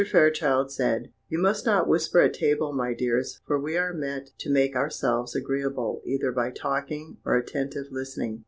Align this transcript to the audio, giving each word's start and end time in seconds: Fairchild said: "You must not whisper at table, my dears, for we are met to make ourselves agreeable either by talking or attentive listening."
Fairchild 0.03 0.71
said: 0.71 1.11
"You 1.29 1.37
must 1.39 1.63
not 1.63 1.87
whisper 1.87 2.21
at 2.21 2.33
table, 2.33 2.73
my 2.73 2.91
dears, 2.95 3.39
for 3.45 3.59
we 3.59 3.77
are 3.77 3.93
met 3.93 4.31
to 4.39 4.49
make 4.49 4.75
ourselves 4.75 5.35
agreeable 5.35 6.01
either 6.05 6.31
by 6.31 6.49
talking 6.49 7.17
or 7.23 7.35
attentive 7.37 7.85
listening." 7.91 8.39